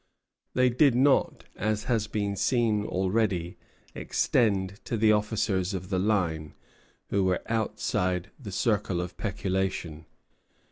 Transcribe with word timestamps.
They 0.55 0.71
did 0.71 0.95
not, 0.95 1.43
as 1.55 1.83
has 1.83 2.07
been 2.07 2.35
seen 2.35 2.85
already, 2.87 3.57
extend 3.93 4.79
to 4.85 4.97
the 4.97 5.11
officers 5.11 5.75
of 5.75 5.91
the 5.91 5.99
line, 5.99 6.55
who 7.09 7.23
were 7.23 7.43
outside 7.45 8.31
the 8.39 8.51
circle 8.51 8.99
of 8.99 9.15
peculation. 9.15 10.07